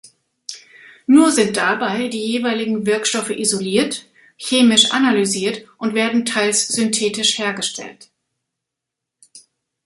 Nur 1.05 1.31
sind 1.31 1.57
dabei 1.57 2.07
die 2.07 2.25
jeweiligen 2.25 2.87
Wirkstoffe 2.87 3.29
isoliert, 3.29 4.07
chemisch 4.39 4.89
analysiert 4.93 5.67
und 5.77 5.93
werden 5.93 6.25
teils 6.25 6.67
synthetisch 6.69 7.37
hergestellt. 7.37 8.09